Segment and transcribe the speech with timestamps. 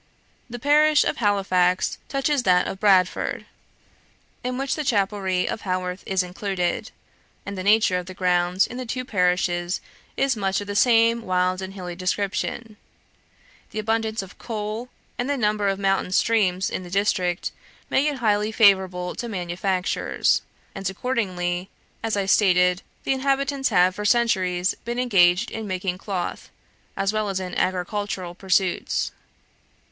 [0.49, 3.45] The parish of Halifax touches that of Bradford,
[4.43, 6.89] in which the chapelry of Haworth is included;
[7.45, 9.79] and the nature of the ground in the two parishes
[10.17, 12.77] is much the of the same wild and hilly description.
[13.69, 17.51] The abundance of coal, and the number of mountain streams in the district,
[17.91, 20.41] make it highly favourable to manufactures;
[20.73, 21.69] and accordingly,
[22.01, 26.49] as I stated, the inhabitants have for centuries been engaged in making cloth,
[26.97, 29.11] as well as in agricultural pursuits.